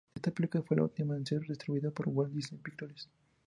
Esta 0.15 0.31
película 0.31 0.63
fue 0.63 0.77
la 0.77 0.83
última 0.85 1.15
en 1.15 1.27
ser 1.27 1.41
distribuida 1.41 1.91
por 1.91 2.09
Walt 2.09 2.33
Disney 2.33 2.59
Pictures. 2.59 3.07